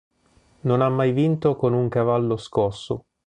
[0.69, 3.05] Non ha mai vinto con un cavallo scosso.